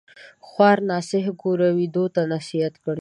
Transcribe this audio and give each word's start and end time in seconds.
خوار 0.47 0.77
ناصح 0.89 1.25
ګوره 1.41 1.69
ويدو 1.77 2.03
تـــه 2.15 2.21
نصيحت 2.33 2.75
کړي 2.83 2.99